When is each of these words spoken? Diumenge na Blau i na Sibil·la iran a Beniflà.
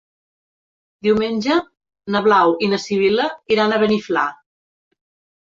Diumenge 1.07 1.57
na 2.15 2.21
Blau 2.29 2.55
i 2.69 2.71
na 2.73 2.79
Sibil·la 2.87 3.29
iran 3.57 3.77
a 3.77 3.81
Beniflà. 3.85 4.25